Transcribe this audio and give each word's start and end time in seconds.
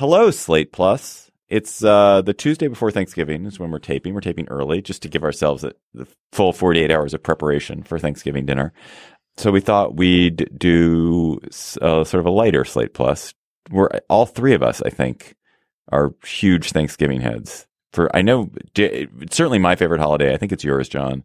Hello, 0.00 0.30
Slate 0.30 0.72
Plus. 0.72 1.30
It's 1.50 1.84
uh, 1.84 2.22
the 2.22 2.32
Tuesday 2.32 2.68
before 2.68 2.90
Thanksgiving 2.90 3.44
is 3.44 3.60
when 3.60 3.70
we're 3.70 3.78
taping. 3.78 4.14
We're 4.14 4.22
taping 4.22 4.48
early 4.48 4.80
just 4.80 5.02
to 5.02 5.10
give 5.10 5.22
ourselves 5.22 5.62
a, 5.62 5.74
the 5.92 6.06
full 6.32 6.54
48 6.54 6.90
hours 6.90 7.12
of 7.12 7.22
preparation 7.22 7.82
for 7.82 7.98
Thanksgiving 7.98 8.46
dinner. 8.46 8.72
So 9.36 9.50
we 9.50 9.60
thought 9.60 9.98
we'd 9.98 10.48
do 10.58 11.38
uh, 11.82 12.04
sort 12.04 12.14
of 12.14 12.24
a 12.24 12.30
lighter 12.30 12.64
Slate 12.64 12.94
Plus. 12.94 13.34
We're 13.70 13.90
all 14.08 14.24
three 14.24 14.54
of 14.54 14.62
us, 14.62 14.80
I 14.80 14.88
think, 14.88 15.34
are 15.92 16.14
huge 16.24 16.72
Thanksgiving 16.72 17.20
heads. 17.20 17.66
For 17.92 18.08
I 18.16 18.22
know 18.22 18.48
it's 18.74 19.36
certainly 19.36 19.58
my 19.58 19.76
favorite 19.76 20.00
holiday. 20.00 20.32
I 20.32 20.38
think 20.38 20.52
it's 20.52 20.64
yours, 20.64 20.88
John. 20.88 21.24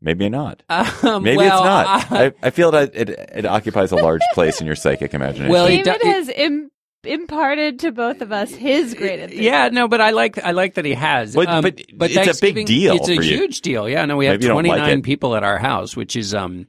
Maybe 0.00 0.28
not. 0.28 0.64
Um, 1.04 1.22
Maybe 1.22 1.36
well, 1.36 1.58
it's 1.58 1.64
not. 1.64 2.12
I- 2.12 2.24
I, 2.24 2.32
I 2.42 2.50
feel 2.50 2.72
that 2.72 2.96
it, 2.96 3.10
it 3.10 3.46
occupies 3.46 3.92
a 3.92 3.96
large 3.96 4.22
place 4.34 4.60
in 4.60 4.66
your 4.66 4.74
psychic 4.74 5.14
imagination. 5.14 5.52
Well, 5.52 5.66
it 5.66 5.84
David 5.84 6.00
do- 6.02 6.08
it- 6.08 6.12
has 6.12 6.28
Im- 6.30 6.70
imparted 7.04 7.80
to 7.80 7.92
both 7.92 8.20
of 8.20 8.32
us 8.32 8.52
his 8.52 8.94
great 8.94 9.20
enthusiasm. 9.20 9.44
yeah, 9.44 9.68
no, 9.70 9.88
but 9.88 10.00
I 10.00 10.10
like 10.10 10.38
I 10.42 10.50
like 10.50 10.74
that 10.74 10.84
he 10.84 10.94
has. 10.94 11.34
But- 11.34 11.48
Um, 11.48 11.62
but 11.62 12.10
it's 12.10 12.38
a 12.38 12.52
big 12.52 12.66
deal 12.66 12.96
It's 12.96 13.08
a 13.08 13.16
for 13.16 13.22
you. 13.22 13.36
huge 13.36 13.60
deal. 13.60 13.88
Yeah, 13.88 14.04
no, 14.04 14.16
we 14.16 14.26
have 14.26 14.34
Maybe 14.34 14.44
you 14.44 14.48
don't 14.48 14.64
like 14.64 14.78
29 14.78 15.02
people 15.02 15.34
at 15.36 15.42
our 15.44 15.58
house, 15.58 15.96
which 15.96 16.16
is 16.16 16.34
um 16.34 16.66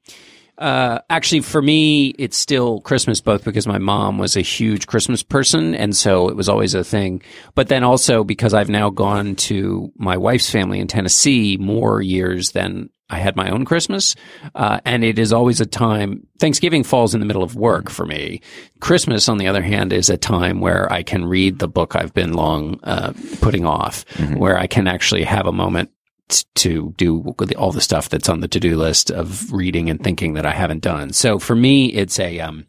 uh 0.58 1.00
actually 1.10 1.40
for 1.40 1.62
me 1.62 2.08
it's 2.20 2.36
still 2.36 2.82
Christmas 2.82 3.22
both 3.22 3.46
because 3.46 3.66
my 3.66 3.78
mom 3.78 4.18
was 4.18 4.36
a 4.36 4.42
huge 4.42 4.88
Christmas 4.88 5.24
person 5.24 5.74
and 5.74 5.96
so 5.96 6.28
it 6.28 6.36
was 6.36 6.50
always 6.50 6.74
a 6.74 6.84
thing. 6.84 7.22
But 7.56 7.70
then 7.70 7.84
also 7.84 8.24
because 8.26 8.54
I've 8.54 8.70
now 8.70 8.90
gone 8.90 9.36
to 9.36 9.92
my 9.98 10.18
wife's 10.18 10.50
family 10.50 10.80
in 10.80 10.88
Tennessee 10.88 11.56
more 11.58 12.02
years 12.02 12.52
than 12.52 12.90
I 13.10 13.18
had 13.18 13.36
my 13.36 13.50
own 13.50 13.66
Christmas, 13.66 14.16
uh, 14.56 14.80
and 14.86 15.04
it 15.04 15.18
is 15.18 15.34
always 15.34 15.60
a 15.60 15.66
time. 15.66 16.28
Thanksgiving 16.40 16.84
falls 16.84 17.14
in 17.14 17.20
the 17.20 17.26
middle 17.26 17.44
of 17.44 17.56
work 17.56 17.90
for 17.90 18.06
me. 18.06 18.42
Christmas, 18.80 19.28
on 19.28 19.38
the 19.38 19.48
other 19.48 19.62
hand, 19.62 19.92
is 19.92 20.10
a 20.10 20.18
time 20.18 20.62
where 20.62 20.92
I 20.92 21.04
can 21.04 21.26
read 21.26 21.60
the 21.60 21.68
book 21.68 21.96
I've 21.96 22.14
been 22.14 22.34
long 22.34 22.80
uh, 22.84 23.14
putting 23.42 23.66
off, 23.66 24.06
where 24.36 24.58
I 24.58 24.68
can 24.68 24.88
actually 24.88 25.24
have 25.24 25.48
a 25.48 25.52
moment 25.52 25.92
t- 26.30 26.46
to 26.56 26.94
do 26.98 27.36
all 27.58 27.72
the 27.72 27.82
stuff 27.82 28.10
that's 28.10 28.30
on 28.30 28.40
the 28.40 28.48
to 28.48 28.60
do 28.60 28.78
list 28.78 29.12
of 29.12 29.52
reading 29.52 29.90
and 29.90 30.02
thinking 30.02 30.34
that 30.34 30.46
I 30.46 30.52
haven't 30.52 30.82
done. 30.82 31.12
So 31.12 31.40
for 31.40 31.56
me, 31.56 31.88
it's 31.88 32.20
a 32.20 32.40
um, 32.40 32.66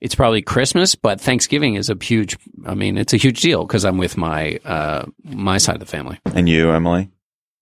it's 0.00 0.14
probably 0.14 0.42
Christmas, 0.42 0.94
but 0.94 1.20
Thanksgiving 1.20 1.74
is 1.74 1.90
a 1.90 1.96
huge. 2.00 2.38
I 2.66 2.74
mean, 2.74 2.96
it's 2.96 3.12
a 3.12 3.18
huge 3.18 3.40
deal 3.40 3.66
because 3.66 3.84
I'm 3.84 3.98
with 3.98 4.16
my 4.16 4.58
uh, 4.64 5.06
my 5.24 5.58
side 5.58 5.76
of 5.76 5.80
the 5.80 5.86
family. 5.86 6.18
And 6.34 6.48
you, 6.48 6.70
Emily? 6.70 7.10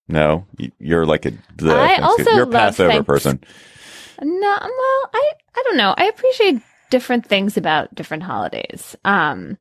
No, 0.09 0.47
You- 0.57 0.73
you're 0.79 1.07
like 1.07 1.27
a. 1.27 1.33
The 1.57 1.73
I 1.75 1.97
also 1.99 2.31
you're 2.31 2.43
a 2.43 2.47
love 2.47 2.53
Passover 2.77 2.91
thanks- 2.91 3.07
person. 3.07 3.41
No, 4.23 4.57
well, 4.61 5.11
I 5.15 5.33
I 5.57 5.63
don't 5.65 5.77
know. 5.77 5.95
I 5.97 6.07
appreciate 6.07 6.61
different 6.91 7.27
things 7.27 7.57
about 7.57 7.95
different 7.95 8.23
holidays. 8.23 8.97
Um 9.05 9.59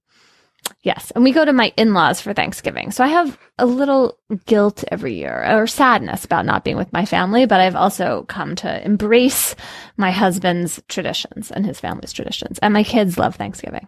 yes, 0.84 1.12
and 1.12 1.24
we 1.24 1.32
go 1.34 1.44
to 1.46 1.52
my 1.54 1.74
in-laws 1.78 2.22
for 2.22 2.34
Thanksgiving. 2.34 2.92
So 2.92 3.04
I 3.04 3.08
have 3.08 3.38
a 3.60 3.66
little 3.66 4.18
guilt 4.46 4.84
every 4.90 5.16
year 5.16 5.46
or 5.50 5.68
sadness 5.68 6.24
about 6.26 6.46
not 6.46 6.64
being 6.64 6.78
with 6.78 6.92
my 6.94 7.06
family, 7.06 7.46
but 7.46 7.60
I've 7.60 7.76
also 7.76 8.24
come 8.30 8.56
to 8.58 8.84
embrace 8.86 9.56
my 9.98 10.12
husband's 10.12 10.82
traditions 10.88 11.52
and 11.52 11.66
his 11.66 11.80
family's 11.80 12.14
traditions. 12.14 12.58
And 12.60 12.74
my 12.74 12.84
kids 12.84 13.18
love 13.18 13.36
Thanksgiving. 13.36 13.88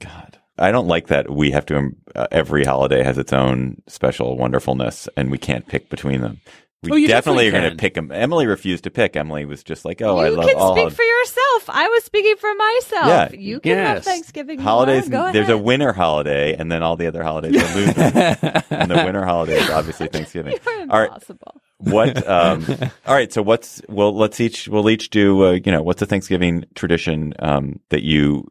God, 0.00 0.38
I 0.60 0.70
don't 0.72 0.86
like 0.86 1.08
that. 1.08 1.30
We 1.30 1.50
have 1.52 1.66
to. 1.66 1.76
um, 1.78 1.96
Uh, 2.14 2.26
every 2.32 2.64
holiday 2.64 3.02
has 3.02 3.18
its 3.18 3.32
own 3.32 3.80
special 3.86 4.36
wonderfulness, 4.36 5.08
and 5.16 5.30
we 5.30 5.38
can't 5.38 5.66
pick 5.66 5.88
between 5.88 6.20
them. 6.20 6.40
We 6.82 6.90
Oh, 6.92 6.96
you 6.96 7.08
definitely, 7.08 7.44
definitely 7.44 7.48
are 7.48 7.60
going 7.68 7.76
to 7.76 7.80
pick 7.80 7.94
them. 7.94 8.10
Emily 8.10 8.46
refused 8.46 8.84
to 8.84 8.90
pick. 8.90 9.14
Emily 9.14 9.44
was 9.44 9.62
just 9.62 9.84
like, 9.84 10.00
"Oh, 10.02 10.16
I 10.18 10.30
love 10.30 10.38
all." 10.38 10.44
you 10.44 10.48
can 10.50 10.56
all 10.56 10.72
speak 10.74 10.82
hol- 10.84 10.90
for 10.90 11.02
yourself. 11.02 11.68
I 11.68 11.88
was 11.88 12.04
speaking 12.04 12.36
for 12.36 12.52
myself. 12.54 13.06
Yeah, 13.06 13.28
you 13.32 13.60
can 13.60 13.76
have. 13.76 14.02
Thanksgiving. 14.04 14.58
holidays." 14.58 15.02
want. 15.08 15.12
Go 15.12 15.32
there's 15.32 15.50
a 15.50 15.58
winter 15.58 15.92
holiday, 15.92 16.54
and 16.54 16.70
then 16.72 16.82
all 16.82 16.96
the 16.96 17.06
other 17.06 17.22
holidays 17.22 17.54
are 17.56 17.74
losers. 17.76 17.96
and 18.70 18.90
the 18.90 19.02
winter 19.04 19.24
holiday 19.24 19.56
is 19.58 19.70
obviously 19.78 20.08
Thanksgiving. 20.08 20.54
You're 20.66 20.80
All 20.90 20.98
right, 21.00 21.08
impossible. 21.08 21.60
what 21.78 22.26
um 22.38 22.64
all 23.06 23.14
right 23.14 23.32
so 23.32 23.40
what's 23.42 23.80
well 23.88 24.14
let's 24.16 24.40
each 24.40 24.66
we'll 24.68 24.88
each 24.90 25.08
do 25.10 25.44
uh, 25.46 25.50
you 25.52 25.72
know 25.72 25.82
what's 25.82 26.02
a 26.02 26.06
thanksgiving 26.06 26.64
tradition 26.74 27.32
um 27.38 27.78
that 27.90 28.02
you 28.02 28.46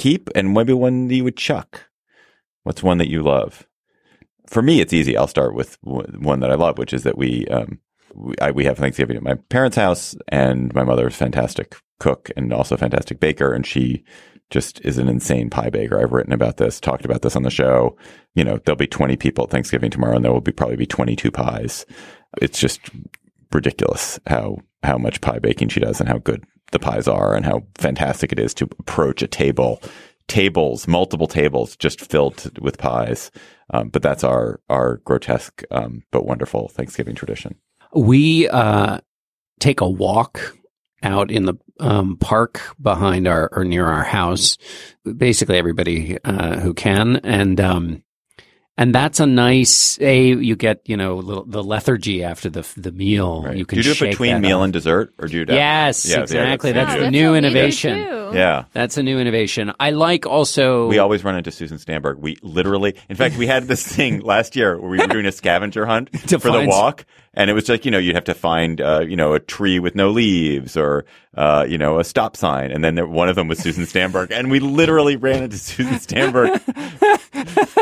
keep 0.00 0.30
and 0.34 0.54
maybe 0.54 0.72
one 0.72 1.08
that 1.08 1.14
you 1.14 1.24
would 1.24 1.36
chuck. 1.36 1.88
What's 2.62 2.82
one 2.82 2.98
that 2.98 3.10
you 3.10 3.22
love? 3.22 3.66
For 4.46 4.62
me 4.62 4.80
it's 4.80 4.94
easy. 4.94 5.16
I'll 5.16 5.26
start 5.26 5.54
with 5.54 5.76
one 5.82 6.40
that 6.40 6.50
i 6.50 6.54
love 6.54 6.78
which 6.78 6.92
is 6.92 7.02
that 7.04 7.18
we 7.18 7.46
um 7.48 7.78
we, 8.14 8.34
I, 8.40 8.50
we 8.50 8.64
have 8.64 8.78
thanksgiving 8.78 9.16
at 9.16 9.22
my 9.22 9.34
parents 9.50 9.76
house 9.76 10.16
and 10.28 10.74
my 10.74 10.82
mother 10.82 11.06
is 11.06 11.14
fantastic 11.14 11.76
cook 12.00 12.30
and 12.36 12.52
also 12.52 12.76
fantastic 12.76 13.20
baker 13.20 13.52
and 13.52 13.64
she 13.64 14.02
just 14.48 14.80
is 14.84 14.98
an 14.98 15.08
insane 15.08 15.48
pie 15.48 15.70
baker. 15.70 16.00
I've 16.00 16.12
written 16.12 16.32
about 16.32 16.56
this 16.56 16.80
talked 16.80 17.04
about 17.04 17.22
this 17.22 17.36
on 17.36 17.42
the 17.42 17.50
show. 17.50 17.96
You 18.34 18.44
know 18.44 18.58
there'll 18.64 18.76
be 18.76 18.86
20 18.86 19.16
people 19.16 19.44
at 19.44 19.50
thanksgiving 19.50 19.90
tomorrow 19.90 20.16
and 20.16 20.24
there 20.24 20.32
will 20.32 20.40
be 20.40 20.52
probably 20.52 20.76
be 20.76 20.86
22 20.86 21.30
pies. 21.30 21.84
It's 22.40 22.58
just 22.58 22.80
ridiculous 23.52 24.18
how 24.26 24.58
how 24.82 24.96
much 24.96 25.20
pie 25.20 25.38
baking 25.38 25.68
she 25.68 25.80
does 25.80 26.00
and 26.00 26.08
how 26.08 26.18
good 26.18 26.42
the 26.70 26.78
pies 26.78 27.08
are 27.08 27.34
and 27.34 27.44
how 27.44 27.62
fantastic 27.76 28.32
it 28.32 28.38
is 28.38 28.54
to 28.54 28.68
approach 28.78 29.22
a 29.22 29.28
table 29.28 29.82
tables 30.28 30.86
multiple 30.86 31.26
tables 31.26 31.76
just 31.76 32.00
filled 32.00 32.56
with 32.60 32.78
pies 32.78 33.30
um, 33.72 33.88
but 33.88 34.02
that's 34.02 34.22
our 34.22 34.60
our 34.68 34.98
grotesque 34.98 35.62
um, 35.70 36.02
but 36.12 36.24
wonderful 36.24 36.68
thanksgiving 36.68 37.14
tradition 37.14 37.56
We 37.92 38.48
uh, 38.48 39.00
take 39.58 39.80
a 39.80 39.88
walk 39.88 40.56
out 41.02 41.30
in 41.30 41.46
the 41.46 41.54
um, 41.78 42.16
park 42.18 42.60
behind 42.80 43.26
our 43.26 43.48
or 43.52 43.64
near 43.64 43.86
our 43.86 44.04
house. 44.04 44.58
Basically, 45.16 45.56
everybody 45.56 46.18
uh, 46.24 46.60
who 46.60 46.74
can, 46.74 47.16
and 47.16 47.60
um, 47.60 48.02
and 48.80 48.92
that's 48.94 49.20
a 49.20 49.26
nice. 49.26 49.96
A 50.00 50.28
you 50.34 50.56
get 50.56 50.80
you 50.86 50.96
know 50.96 51.16
little, 51.16 51.44
the 51.44 51.62
lethargy 51.62 52.24
after 52.24 52.50
the 52.50 52.66
the 52.76 52.90
meal. 52.90 53.42
right 53.44 53.56
You 53.56 53.64
do 53.64 53.66
can 53.66 53.76
you 53.78 53.84
do 53.84 53.90
it 53.92 54.00
between 54.10 54.40
meal 54.40 54.58
off. 54.58 54.64
and 54.64 54.72
dessert 54.72 55.12
or 55.18 55.28
do 55.28 55.36
you 55.38 55.44
do 55.44 55.52
Yes, 55.54 56.04
Yeah, 56.08 56.16
yeah, 56.16 56.22
exactly. 56.22 56.72
that's- 56.72 56.86
That's, 56.88 56.94
yeah, 56.94 56.96
the 56.96 57.02
that's 57.04 57.12
new 57.12 57.26
what 57.30 57.34
we 57.34 57.40
do 57.40 57.46
innovation. 57.46 57.98
yeah 58.34 58.64
That's 58.72 58.96
a 58.96 59.02
new 59.02 59.18
innovation. 59.18 59.72
I 59.78 59.90
like 59.90 60.24
also. 60.26 60.88
we 60.88 60.98
always 60.98 61.22
run 61.24 61.36
into 61.36 61.50
Susan 61.52 61.78
Stamberg. 61.78 62.18
We 62.18 62.36
literally, 62.42 62.94
in 63.08 63.16
fact, 63.16 63.36
we 63.36 63.46
had 63.46 63.68
this 63.68 63.86
thing 63.86 64.20
last 64.32 64.56
year 64.56 64.78
where 64.80 64.90
we 64.90 64.98
were 64.98 65.06
doing 65.06 65.26
a 65.26 65.32
scavenger 65.32 65.84
hunt 65.86 66.10
To 66.28 66.38
for 66.40 66.50
the 66.50 66.66
walk, 66.66 67.04
and 67.34 67.48
it 67.48 67.52
was 67.52 67.68
like 67.68 67.84
you 67.84 67.90
know 67.90 67.98
you'd 67.98 68.14
have 68.14 68.24
to 68.24 68.34
find 68.34 68.80
uh, 68.80 69.00
you 69.00 69.16
know 69.16 69.34
a 69.34 69.40
tree 69.40 69.78
with 69.78 69.94
no 69.94 70.10
leaves 70.10 70.76
or 70.76 71.04
uh, 71.36 71.64
you 71.68 71.78
know 71.78 72.00
a 72.00 72.04
stop 72.04 72.36
sign, 72.36 72.72
and 72.72 72.82
then 72.82 72.96
there, 72.96 73.06
one 73.06 73.28
of 73.28 73.36
them 73.36 73.46
was 73.46 73.58
Susan 73.58 73.86
Stamberg, 73.86 74.32
and 74.32 74.50
we 74.50 74.58
literally 74.58 75.16
ran 75.16 75.44
into 75.44 75.58
Susan 75.58 76.00
Stamberg 76.00 76.60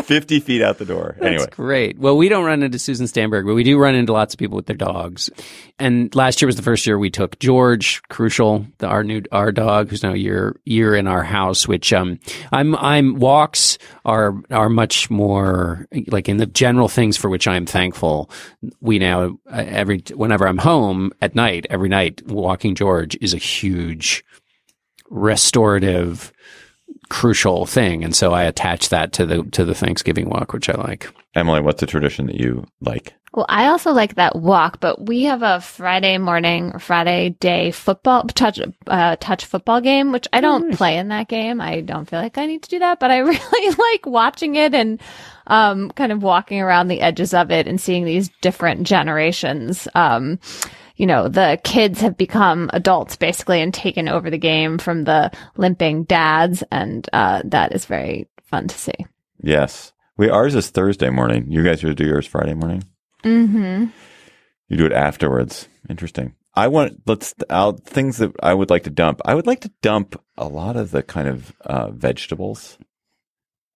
fifty 0.04 0.41
feet 0.41 0.60
out 0.60 0.78
the 0.78 0.84
door. 0.84 1.16
Anyway, 1.20 1.47
great. 1.50 1.98
Well, 1.98 2.16
we 2.16 2.28
don't 2.28 2.44
run 2.44 2.62
into 2.62 2.78
Susan 2.78 3.06
Stamberg, 3.06 3.47
but 3.47 3.54
we 3.54 3.64
do 3.64 3.78
run 3.78 3.94
into 3.94 4.12
lots 4.12 4.34
of 4.34 4.38
people 4.38 4.56
with 4.56 4.66
their 4.66 4.76
dogs. 4.76 5.31
And 5.78 6.14
last 6.14 6.42
year 6.42 6.47
was 6.47 6.56
the 6.56 6.62
first 6.62 6.87
year 6.87 6.98
we 6.98 7.10
took 7.10 7.38
George, 7.38 8.03
crucial, 8.08 8.66
the, 8.78 8.87
our 8.87 9.03
new 9.03 9.22
our 9.32 9.50
dog, 9.50 9.88
who's 9.88 10.03
now 10.03 10.12
a 10.12 10.16
year 10.16 10.56
year 10.64 10.94
in 10.94 11.06
our 11.06 11.22
house. 11.22 11.66
Which 11.66 11.92
um, 11.92 12.20
I'm 12.53 12.76
I'm 12.76 13.14
walks 13.14 13.78
are 14.04 14.34
are 14.50 14.69
much 14.69 15.08
more 15.08 15.87
like 16.08 16.28
in 16.28 16.37
the 16.37 16.47
general 16.47 16.88
things 16.88 17.16
for 17.16 17.31
which 17.31 17.48
I'm 17.48 17.64
thankful. 17.64 18.31
We 18.81 18.98
now 18.98 19.38
Uh, 19.50 19.64
every 19.66 20.03
whenever 20.14 20.47
I'm 20.47 20.59
home 20.59 21.12
at 21.22 21.34
night, 21.34 21.66
every 21.70 21.88
night 21.88 22.22
walking 22.26 22.75
George 22.75 23.16
is 23.20 23.32
a 23.32 23.38
huge 23.38 24.25
restorative 25.10 26.32
crucial 27.08 27.66
thing 27.66 28.04
and 28.04 28.14
so 28.14 28.32
i 28.32 28.42
attach 28.42 28.88
that 28.88 29.12
to 29.12 29.24
the 29.24 29.42
to 29.44 29.64
the 29.64 29.74
thanksgiving 29.74 30.28
walk 30.28 30.52
which 30.52 30.69
i 30.69 30.74
like 30.74 31.08
Emily, 31.38 31.60
what's 31.60 31.80
the 31.80 31.86
tradition 31.86 32.26
that 32.26 32.34
you 32.34 32.66
like? 32.80 33.14
Well, 33.32 33.46
I 33.48 33.66
also 33.66 33.92
like 33.92 34.16
that 34.16 34.34
walk, 34.34 34.80
but 34.80 35.06
we 35.06 35.24
have 35.24 35.42
a 35.42 35.60
Friday 35.60 36.19
morning 36.19 36.72
or 36.74 36.80
Friday 36.80 37.36
day 37.38 37.70
football 37.70 38.24
touch 38.24 38.58
uh, 38.86 39.16
touch 39.20 39.44
football 39.44 39.80
game, 39.80 40.10
which 40.10 40.26
I 40.32 40.41
don't 40.41 40.74
play 40.74 40.96
in 40.96 41.08
that 41.08 41.28
game. 41.28 41.60
I 41.60 41.82
don't 41.82 42.08
feel 42.08 42.19
like 42.19 42.38
I 42.38 42.46
need 42.46 42.62
to 42.62 42.70
do 42.70 42.78
that, 42.80 42.98
but 42.98 43.10
I 43.12 43.19
really 43.19 43.76
like 43.76 44.06
watching 44.06 44.56
it 44.56 44.75
and 44.75 45.00
um, 45.46 45.90
kind 45.90 46.10
of 46.10 46.22
walking 46.22 46.60
around 46.60 46.88
the 46.88 47.02
edges 47.02 47.34
of 47.34 47.52
it 47.52 47.69
and 47.69 47.81
seeing 47.81 48.05
these 48.05 48.31
different 48.40 48.84
generations. 48.84 49.87
Um, 49.94 50.40
you 50.98 51.06
know, 51.06 51.28
the 51.28 51.58
kids 51.62 52.00
have 52.00 52.16
become 52.16 52.68
adults 52.72 53.16
basically 53.16 53.62
and 53.62 53.72
taken 53.72 54.08
over 54.08 54.28
the 54.28 54.36
game 54.36 54.78
from 54.78 55.04
the 55.04 55.30
limping 55.56 56.04
dads, 56.04 56.64
and 56.70 57.08
uh, 57.12 57.40
that 57.44 57.72
is 57.72 57.86
very 57.86 58.28
fun 58.42 58.66
to 58.68 58.76
see. 58.76 59.06
Yes, 59.40 59.92
we 60.16 60.28
ours 60.28 60.56
is 60.56 60.68
Thursday 60.70 61.08
morning. 61.08 61.50
You 61.50 61.62
guys 61.62 61.80
do 61.80 61.94
yours 62.04 62.26
Friday 62.26 62.54
morning. 62.54 62.82
Mm-hmm. 63.22 63.86
You 64.68 64.76
do 64.76 64.86
it 64.86 64.92
afterwards. 64.92 65.68
Interesting. 65.88 66.34
I 66.54 66.66
want 66.66 67.02
let's 67.06 67.32
out 67.48 67.84
things 67.84 68.16
that 68.18 68.32
I 68.42 68.52
would 68.52 68.68
like 68.68 68.82
to 68.82 68.90
dump. 68.90 69.20
I 69.24 69.36
would 69.36 69.46
like 69.46 69.60
to 69.60 69.72
dump 69.80 70.20
a 70.36 70.48
lot 70.48 70.76
of 70.76 70.90
the 70.90 71.04
kind 71.04 71.28
of 71.28 71.54
uh, 71.60 71.90
vegetables. 71.90 72.76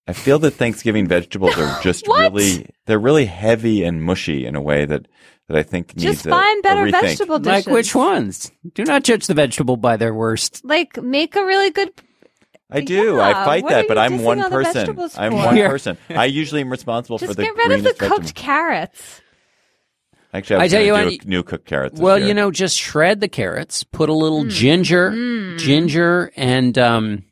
I 0.05 0.11
feel 0.11 0.37
that 0.39 0.51
Thanksgiving 0.51 1.07
vegetables 1.07 1.57
are 1.57 1.79
just 1.81 2.05
really 2.05 2.69
they're 2.85 2.99
really 2.99 3.25
heavy 3.25 3.85
and 3.85 4.03
mushy 4.03 4.45
in 4.45 4.55
a 4.55 4.61
way 4.61 4.83
that 4.83 5.07
that 5.47 5.57
I 5.57 5.63
think 5.63 5.95
needs 5.95 6.03
Just 6.03 6.25
a, 6.25 6.29
find 6.29 6.59
a 6.59 6.61
better 6.63 6.81
rethink. 6.83 7.01
vegetable 7.01 7.39
dishes. 7.39 7.67
like 7.67 7.73
which 7.73 7.93
ones 7.95 8.51
do 8.73 8.83
not 8.85 9.03
judge 9.03 9.27
the 9.27 9.33
vegetable 9.33 9.77
by 9.77 9.97
their 9.97 10.13
worst 10.13 10.63
like 10.63 11.01
make 11.01 11.35
a 11.35 11.45
really 11.45 11.69
good 11.69 11.91
I 12.71 12.81
do. 12.81 13.17
Yeah, 13.17 13.21
I 13.21 13.33
fight 13.45 13.63
what 13.63 13.69
that, 13.71 13.87
but 13.87 13.99
I'm 13.99 14.19
one 14.23 14.39
person. 14.49 14.97
I'm 15.15 15.33
one 15.35 15.55
Yeah. 15.55 15.67
person. 15.67 15.95
I 16.09 16.25
usually 16.25 16.61
am 16.61 16.71
responsible 16.71 17.19
Just 17.19 17.31
for 17.31 17.35
the 17.35 17.43
get 17.43 17.55
rid 17.55 17.71
of 17.71 17.83
the 17.83 17.93
greenest 17.93 17.99
cooked 17.99 18.35
carrots. 18.35 19.21
Actually, 20.33 20.55
I, 20.55 20.59
I 20.59 20.63
was 20.63 20.71
tell 20.71 20.79
gonna 20.79 20.85
you 21.03 21.09
do 21.11 21.15
what, 21.17 21.25
a 21.25 21.29
new 21.29 21.43
cooked 21.43 21.65
carrots. 21.67 21.99
Well, 21.99 22.17
year. 22.17 22.29
you 22.29 22.33
know, 22.33 22.49
just 22.49 22.75
shred 22.79 23.19
the 23.19 23.27
carrots, 23.27 23.83
put 23.83 24.09
a 24.09 24.13
Mm. 24.13 24.19
little 24.21 24.45
ginger, 24.45 25.11
ginger, 25.57 26.31
and 26.35 26.75
um, 26.79 27.23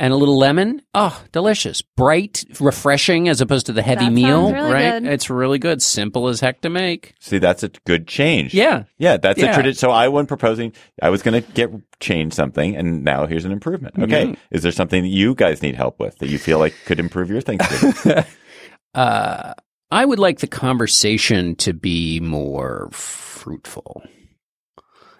and 0.00 0.12
a 0.12 0.16
little 0.16 0.36
lemon. 0.38 0.82
Oh, 0.94 1.22
delicious! 1.30 1.82
Bright, 1.82 2.42
refreshing, 2.58 3.28
as 3.28 3.40
opposed 3.40 3.66
to 3.66 3.72
the 3.72 3.82
heavy 3.82 4.06
That 4.06 4.12
meal. 4.12 4.46
sounds 4.48 4.54
really 4.54 4.72
right? 4.72 5.02
good. 5.02 5.12
It's 5.12 5.30
really 5.30 5.58
good. 5.60 5.80
Simple 5.82 6.26
as 6.28 6.40
heck 6.40 6.62
to 6.62 6.70
make. 6.70 7.14
see, 7.20 7.38
that's 7.38 7.62
a 7.62 7.68
good 7.86 8.08
change. 8.08 8.52
Yeah. 8.54 8.84
Yeah, 8.98 9.18
that's 9.18 9.38
Yeah. 9.38 9.50
a 9.52 9.54
tradition. 9.54 9.78
So 9.78 9.90
I 9.92 10.08
wasn't 10.08 10.28
proposing. 10.28 10.72
I 11.00 11.10
was 11.10 11.22
going 11.22 11.40
to 11.40 11.52
get 11.52 11.70
change 12.00 12.32
something, 12.32 12.74
and 12.74 13.04
now 13.04 13.26
here's 13.26 13.44
an 13.44 13.52
improvement. 13.52 13.94
Okay, 13.98 14.24
Mm-hmm. 14.26 14.34
is 14.50 14.62
there 14.64 14.72
something 14.72 15.02
that 15.02 15.08
you 15.08 15.34
guys 15.36 15.62
need 15.62 15.76
help 15.76 16.00
with 16.00 16.18
that 16.18 16.28
you 16.30 16.38
feel 16.38 16.58
like 16.58 16.74
could 16.86 16.98
improve 16.98 17.30
your 17.30 17.40
Thanksgiving? 17.42 18.24
Uh, 18.94 19.54
I 19.92 20.04
would 20.04 20.18
like 20.18 20.40
the 20.40 20.48
conversation 20.48 21.54
to 21.56 21.72
be 21.72 22.18
more 22.18 22.88
fruitful. 22.92 24.02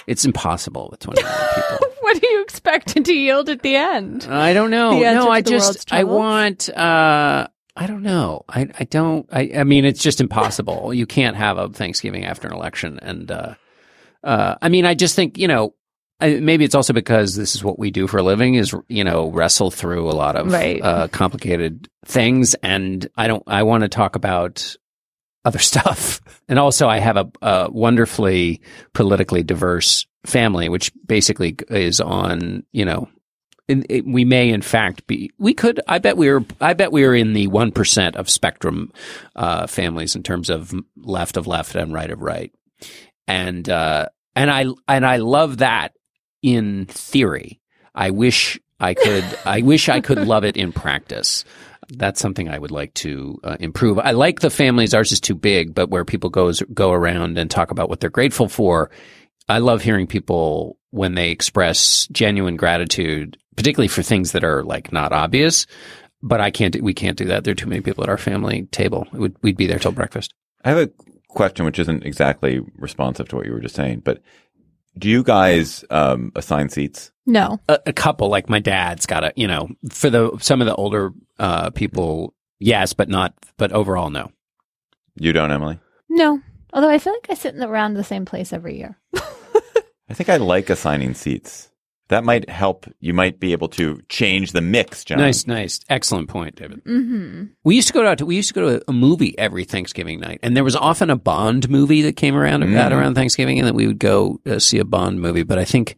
It's 0.08 0.24
impossible 0.24 0.88
with 0.90 0.98
29 1.00 1.32
people. 1.54 1.78
What 2.10 2.20
do 2.20 2.26
you 2.28 2.42
expect 2.42 2.96
it 2.96 3.04
to 3.04 3.12
yield 3.14 3.48
at 3.48 3.62
the 3.62 3.76
end? 3.76 4.26
I 4.28 4.52
don't 4.52 4.70
know. 4.72 5.00
No, 5.00 5.30
I 5.30 5.42
just 5.42 5.92
I 5.92 6.02
want 6.04 6.68
uh 6.68 7.46
I 7.76 7.86
don't 7.86 8.02
know. 8.02 8.44
I 8.48 8.68
I 8.78 8.84
don't 8.84 9.28
I 9.32 9.52
I 9.58 9.64
mean 9.64 9.84
it's 9.84 10.02
just 10.02 10.20
impossible. 10.20 10.92
you 10.92 11.06
can't 11.06 11.36
have 11.36 11.56
a 11.56 11.68
Thanksgiving 11.68 12.24
after 12.24 12.48
an 12.48 12.54
election 12.54 12.98
and 13.00 13.30
uh 13.30 13.54
uh 14.24 14.56
I 14.60 14.68
mean 14.70 14.86
I 14.86 14.94
just 14.94 15.14
think, 15.14 15.38
you 15.38 15.46
know, 15.46 15.74
I, 16.20 16.40
maybe 16.40 16.64
it's 16.64 16.74
also 16.74 16.92
because 16.92 17.36
this 17.36 17.54
is 17.54 17.62
what 17.62 17.78
we 17.78 17.92
do 17.92 18.08
for 18.08 18.18
a 18.18 18.22
living 18.24 18.54
is 18.54 18.74
you 18.88 19.04
know 19.04 19.30
wrestle 19.30 19.70
through 19.70 20.10
a 20.10 20.12
lot 20.12 20.34
of 20.34 20.52
Right. 20.52 20.82
uh, 20.82 21.06
complicated 21.08 21.88
things 22.04 22.54
and 22.56 23.08
I 23.16 23.28
don't 23.28 23.44
I 23.46 23.62
want 23.62 23.82
to 23.84 23.88
talk 23.88 24.16
about 24.16 24.74
other 25.44 25.58
stuff 25.70 26.20
and 26.48 26.58
also 26.58 26.88
I 26.88 26.98
have 26.98 27.16
a, 27.16 27.30
a 27.40 27.70
wonderfully 27.70 28.60
politically 28.94 29.44
diverse 29.44 30.06
family 30.24 30.68
which 30.68 30.92
basically 31.06 31.56
is 31.68 32.00
on 32.00 32.64
you 32.72 32.84
know 32.84 33.08
in, 33.68 33.86
it, 33.88 34.04
we 34.04 34.24
may 34.24 34.50
in 34.50 34.62
fact 34.62 35.06
be 35.06 35.30
we 35.38 35.54
could 35.54 35.80
I 35.86 35.98
bet 35.98 36.16
we're 36.16 36.44
I 36.60 36.74
bet 36.74 36.92
we're 36.92 37.14
in 37.14 37.32
the 37.32 37.46
1% 37.48 38.16
of 38.16 38.28
spectrum 38.28 38.92
uh, 39.36 39.66
families 39.66 40.16
in 40.16 40.22
terms 40.22 40.50
of 40.50 40.74
left 40.96 41.36
of 41.36 41.46
left 41.46 41.74
and 41.74 41.94
right 41.94 42.10
of 42.10 42.20
right 42.20 42.52
and 43.30 43.68
uh, 43.68 44.06
and 44.34 44.50
I 44.50 44.66
and 44.88 45.06
I 45.06 45.16
love 45.16 45.58
that 45.58 45.92
in 46.42 46.86
theory. 46.86 47.60
I 47.94 48.10
wish 48.10 48.58
I 48.78 48.94
could. 48.94 49.24
I 49.44 49.60
wish 49.62 49.88
I 49.88 50.00
could 50.00 50.18
love 50.26 50.44
it 50.44 50.56
in 50.56 50.72
practice. 50.72 51.44
That's 51.88 52.20
something 52.20 52.48
I 52.48 52.58
would 52.58 52.70
like 52.70 52.94
to 52.94 53.40
uh, 53.42 53.56
improve. 53.58 53.98
I 53.98 54.12
like 54.12 54.40
the 54.40 54.50
families. 54.50 54.94
Ours 54.94 55.12
is 55.12 55.20
too 55.20 55.34
big, 55.34 55.74
but 55.74 55.90
where 55.90 56.04
people 56.04 56.30
goes 56.30 56.62
go 56.74 56.92
around 56.92 57.38
and 57.38 57.50
talk 57.50 57.70
about 57.70 57.88
what 57.88 58.00
they're 58.00 58.10
grateful 58.10 58.48
for. 58.48 58.90
I 59.50 59.58
love 59.58 59.82
hearing 59.82 60.06
people 60.06 60.76
when 60.90 61.14
they 61.14 61.30
express 61.30 62.06
genuine 62.12 62.56
gratitude, 62.56 63.36
particularly 63.56 63.88
for 63.88 64.02
things 64.02 64.32
that 64.32 64.44
are 64.44 64.62
like 64.64 64.92
not 64.92 65.12
obvious. 65.12 65.66
But 66.22 66.40
I 66.40 66.50
can't. 66.50 66.72
do- 66.74 66.82
We 66.82 66.92
can't 66.94 67.16
do 67.16 67.24
that. 67.26 67.44
There 67.44 67.52
are 67.52 67.54
too 67.54 67.68
many 67.68 67.80
people 67.80 68.04
at 68.04 68.10
our 68.10 68.18
family 68.18 68.64
table. 68.72 69.06
It 69.12 69.18
would, 69.18 69.36
we'd 69.42 69.56
be 69.56 69.66
there 69.66 69.78
till 69.78 69.92
breakfast. 69.92 70.34
I 70.64 70.68
have 70.70 70.78
a 70.78 70.90
question 71.28 71.64
which 71.64 71.78
isn't 71.78 72.04
exactly 72.04 72.60
responsive 72.76 73.28
to 73.28 73.36
what 73.36 73.46
you 73.46 73.52
were 73.52 73.60
just 73.60 73.74
saying, 73.76 74.00
but 74.04 74.20
do 74.98 75.08
you 75.08 75.22
guys 75.22 75.84
um, 75.90 76.32
assign 76.34 76.68
seats? 76.68 77.10
No. 77.24 77.60
a, 77.68 77.78
a 77.86 77.92
couple 77.92 78.28
like 78.28 78.48
my 78.50 78.58
dad's 78.58 79.06
got 79.06 79.22
a 79.24 79.32
you 79.36 79.46
know 79.46 79.68
for 79.90 80.10
the 80.10 80.36
some 80.40 80.60
of 80.60 80.66
the 80.66 80.74
older 80.74 81.12
uh 81.38 81.70
people 81.70 82.34
yes 82.58 82.92
but 82.92 83.08
not 83.08 83.32
but 83.56 83.70
overall 83.70 84.10
no 84.10 84.32
You 85.14 85.32
don't, 85.32 85.52
Emily. 85.52 85.78
No. 86.08 86.40
Although 86.72 86.90
I 86.90 86.98
feel 86.98 87.12
like 87.12 87.30
I 87.30 87.34
sit 87.34 87.54
in 87.54 87.60
the, 87.60 87.68
around 87.68 87.94
the 87.94 88.02
same 88.04 88.24
place 88.24 88.52
every 88.52 88.76
year. 88.78 88.98
I 90.10 90.14
think 90.14 90.28
I 90.28 90.38
like 90.38 90.70
assigning 90.70 91.14
seats. 91.14 91.70
That 92.10 92.22
might 92.24 92.48
help. 92.48 92.86
You 93.00 93.14
might 93.14 93.40
be 93.40 93.52
able 93.52 93.68
to 93.70 94.00
change 94.08 94.52
the 94.52 94.60
mix, 94.60 95.04
John. 95.04 95.18
nice 95.18 95.46
nice 95.46 95.80
excellent 95.88 96.28
point 96.28 96.54
david 96.56 96.84
Mm-hmm. 96.84 97.44
we 97.64 97.74
used 97.76 97.88
to 97.88 97.94
go 97.94 98.06
out 98.06 98.18
to 98.18 98.26
we 98.26 98.36
used 98.36 98.48
to 98.48 98.54
go 98.54 98.78
to 98.78 98.84
a 98.88 98.92
movie 98.92 99.36
every 99.38 99.64
thanksgiving 99.64 100.20
night 100.20 100.38
and 100.42 100.56
there 100.56 100.64
was 100.64 100.76
often 100.76 101.08
a 101.10 101.16
bond 101.16 101.68
movie 101.70 102.02
that 102.02 102.16
came 102.16 102.36
around 102.36 102.62
Mm. 102.62 102.76
at 102.76 102.92
around 102.92 103.14
thanksgiving 103.14 103.58
and 103.58 103.66
that 103.66 103.74
we 103.74 103.86
would 103.86 103.98
go 103.98 104.38
uh, 104.46 104.58
see 104.58 104.78
a 104.78 104.84
bond 104.84 105.20
movie 105.20 105.42
but 105.42 105.58
i 105.58 105.64
think 105.64 105.96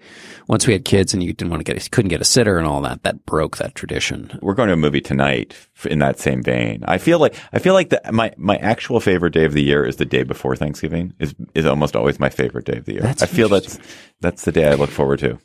once 0.48 0.66
we 0.66 0.72
had 0.72 0.84
kids 0.84 1.12
and 1.14 1.22
you 1.22 1.32
didn't 1.32 1.50
want 1.50 1.64
to 1.64 1.72
get 1.74 1.90
couldn't 1.90 2.08
get 2.10 2.20
a 2.20 2.24
sitter 2.24 2.56
and 2.58 2.66
all 2.66 2.80
that 2.82 3.02
that 3.02 3.24
broke 3.26 3.56
that 3.58 3.74
tradition 3.74 4.38
We're 4.42 4.54
going 4.54 4.68
to 4.68 4.74
a 4.74 4.76
movie 4.76 5.00
tonight 5.00 5.56
in 5.90 5.98
that 5.98 6.20
same 6.20 6.42
vein. 6.44 6.84
I 6.86 6.98
feel 6.98 7.18
like 7.18 7.34
I 7.52 7.58
feel 7.58 7.74
like 7.74 7.88
the, 7.88 8.00
my 8.12 8.32
my 8.36 8.56
actual 8.58 9.00
favorite 9.00 9.32
day 9.32 9.44
of 9.44 9.52
the 9.52 9.62
year 9.62 9.84
is 9.84 9.96
the 9.96 10.04
day 10.04 10.22
before 10.22 10.54
Thanksgiving. 10.54 11.12
is 11.18 11.34
is 11.54 11.66
almost 11.66 11.96
always 11.96 12.20
my 12.20 12.28
favorite 12.30 12.66
day 12.66 12.76
of 12.78 12.84
the 12.84 12.92
year. 12.92 13.02
That's 13.02 13.22
I 13.22 13.26
feel 13.26 13.48
that's 13.48 13.78
that's 14.20 14.44
the 14.44 14.52
day 14.52 14.68
I 14.70 14.74
look 14.74 14.90
forward 14.90 15.18
to. 15.20 15.38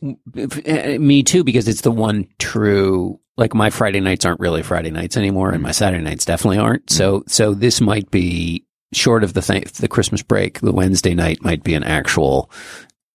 Uh, 0.65 0.97
Me 0.99 1.23
too, 1.23 1.43
because 1.43 1.67
it's 1.67 1.81
the 1.81 1.91
one 1.91 2.27
true. 2.39 3.19
Like 3.37 3.53
my 3.53 3.69
Friday 3.69 3.99
nights 3.99 4.25
aren't 4.25 4.39
really 4.39 4.63
Friday 4.63 4.89
nights 4.89 5.15
anymore, 5.15 5.51
and 5.51 5.61
my 5.61 5.71
Saturday 5.71 6.03
nights 6.03 6.25
definitely 6.25 6.57
aren't. 6.57 6.89
So, 6.89 7.23
so 7.27 7.53
this 7.53 7.79
might 7.79 8.09
be 8.09 8.65
short 8.93 9.23
of 9.23 9.33
the 9.33 9.41
th- 9.41 9.73
the 9.73 9.87
Christmas 9.87 10.23
break. 10.23 10.59
The 10.59 10.71
Wednesday 10.71 11.13
night 11.13 11.43
might 11.43 11.63
be 11.63 11.75
an 11.75 11.83
actual 11.83 12.49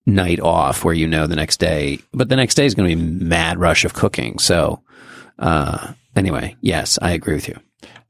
night 0.07 0.39
off 0.39 0.85
where 0.85 0.95
you 0.95 1.09
know 1.09 1.27
the 1.27 1.37
next 1.37 1.59
day, 1.59 1.99
but 2.13 2.29
the 2.29 2.37
next 2.37 2.55
day 2.55 2.67
is 2.67 2.75
going 2.75 2.89
to 2.89 2.97
be 2.97 3.25
mad 3.25 3.59
rush 3.59 3.85
of 3.85 3.95
cooking. 3.95 4.39
So, 4.39 4.83
uh, 5.39 5.93
anyway, 6.15 6.57
yes, 6.61 6.99
I 7.03 7.13
agree 7.13 7.35
with 7.35 7.49
you. 7.49 7.59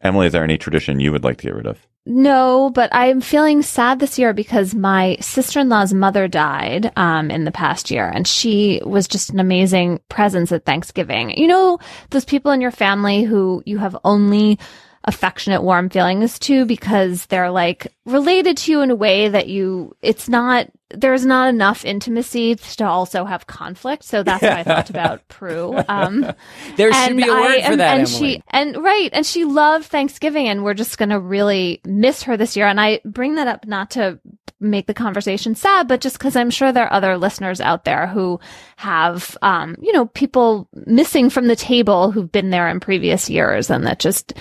Emily, 0.03 0.27
is 0.27 0.33
there 0.33 0.45
any 0.45 0.59
tradition 0.59 1.01
you 1.01 1.13
would 1.13 1.25
like 1.25 1.39
to 1.39 1.45
get 1.45 1.55
rid 1.55 1.67
of? 1.67 1.87
No, 2.05 2.71
but 2.71 2.91
I'm 2.93 3.21
feeling 3.21 3.63
sad 3.63 4.01
this 4.01 4.19
year 4.19 4.33
because 4.33 4.75
my 4.75 5.17
sister 5.21 5.61
in 5.61 5.69
law's 5.69 5.95
mother 5.95 6.27
died 6.27 6.91
um, 6.97 7.31
in 7.31 7.45
the 7.45 7.53
past 7.53 7.93
year, 7.93 8.09
and 8.09 8.27
she 8.27 8.81
was 8.85 9.07
just 9.07 9.31
an 9.31 9.39
amazing 9.39 10.01
presence 10.09 10.51
at 10.51 10.65
Thanksgiving. 10.65 11.31
You 11.39 11.47
know, 11.47 11.79
those 12.11 12.25
people 12.25 12.51
in 12.51 12.61
your 12.61 12.73
family 12.73 13.23
who 13.23 13.63
you 13.67 13.79
have 13.79 13.97
only 14.05 14.59
affectionate, 15.05 15.63
warm 15.63 15.89
feelings 15.91 16.39
to 16.41 16.65
because 16.65 17.27
they're 17.27 17.51
like 17.51 17.89
related 18.07 18.57
to 18.59 18.73
you 18.73 18.81
in 18.83 18.91
a 18.91 18.95
way 18.95 19.29
that 19.29 19.49
you, 19.49 19.97
it's 20.03 20.29
not, 20.29 20.69
there's 20.95 21.25
not 21.25 21.49
enough 21.49 21.85
intimacy 21.85 22.55
to 22.55 22.85
also 22.87 23.25
have 23.25 23.47
conflict. 23.47 24.05
So 24.05 24.23
that's 24.23 24.43
what 24.43 24.53
I 24.53 24.63
thought 24.63 24.91
about 24.91 25.27
Prue. 25.29 25.75
Um, 25.89 26.21
There 26.77 26.93
should 26.93 27.11
and 27.11 27.17
be 27.17 27.23
a 27.29 27.33
I 27.33 27.41
word 27.41 27.55
for 27.65 27.73
am- 27.73 27.79
that, 27.79 27.99
and 27.99 28.09
Emily. 28.09 28.35
she 28.35 28.43
and 28.51 28.77
right, 28.83 29.11
and 29.13 29.25
she 29.27 29.45
loved 29.45 29.87
Thanksgiving, 29.87 30.49
and 30.49 30.63
we're 30.65 30.75
just 30.75 30.99
gonna 30.99 31.19
really 31.21 31.81
miss 31.87 32.23
her 32.25 32.37
this 32.37 32.57
year. 32.57 32.67
And 32.67 32.81
I 32.81 33.01
bring 33.05 33.37
that 33.37 33.49
up 33.49 33.67
not 33.67 33.91
to 33.93 34.19
make 34.61 34.87
the 34.87 34.95
conversation 34.95 35.55
sad, 35.55 35.89
but 35.89 36.01
just 36.01 36.19
because 36.19 36.37
I'm 36.37 36.51
sure 36.51 36.71
there 36.73 36.85
are 36.85 36.93
other 36.93 37.19
listeners 37.19 37.61
out 37.61 37.85
there 37.85 38.07
who 38.07 38.39
have, 38.77 39.37
um, 39.43 39.75
you 39.81 39.93
know, 39.93 40.07
people 40.07 40.69
missing 40.87 41.31
from 41.31 41.47
the 41.49 41.57
table 41.57 42.11
who've 42.13 42.31
been 42.31 42.51
there 42.51 42.69
in 42.69 42.79
previous 42.81 43.29
years, 43.31 43.71
and 43.71 43.87
that 43.87 43.99
just 43.99 44.35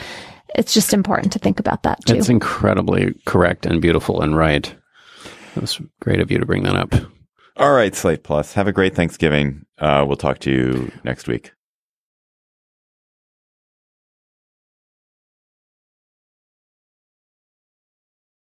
it's 0.55 0.73
just 0.73 0.93
important 0.93 1.33
to 1.33 1.39
think 1.39 1.59
about 1.59 1.83
that 1.83 2.05
too. 2.05 2.15
It's 2.15 2.29
incredibly 2.29 3.13
correct 3.25 3.65
and 3.65 3.81
beautiful 3.81 4.21
and 4.21 4.35
right. 4.35 4.73
It 5.55 5.61
was 5.61 5.79
great 5.99 6.19
of 6.19 6.31
you 6.31 6.37
to 6.37 6.45
bring 6.45 6.63
that 6.63 6.75
up. 6.75 6.93
All 7.57 7.73
right, 7.73 7.93
Slate 7.93 8.23
Plus. 8.23 8.53
Have 8.53 8.67
a 8.67 8.71
great 8.71 8.95
Thanksgiving. 8.95 9.65
Uh, 9.77 10.05
we'll 10.07 10.17
talk 10.17 10.39
to 10.39 10.51
you 10.51 10.91
next 11.03 11.27
week. 11.27 11.51